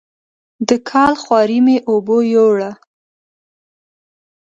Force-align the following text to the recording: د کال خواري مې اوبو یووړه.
د 0.67 0.69
کال 0.89 1.13
خواري 1.21 1.59
مې 1.65 1.77
اوبو 1.91 2.17
یووړه. 2.33 2.71